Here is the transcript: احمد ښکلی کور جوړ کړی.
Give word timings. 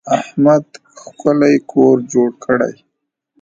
احمد 0.19 0.65
ښکلی 1.01 1.55
کور 1.71 1.95
جوړ 2.11 2.29
کړی. 2.43 2.73